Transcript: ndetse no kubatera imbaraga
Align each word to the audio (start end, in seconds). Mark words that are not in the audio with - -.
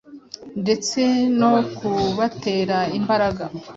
ndetse 0.61 1.01
no 1.39 1.53
kubatera 1.75 2.77
imbaraga 2.97 3.43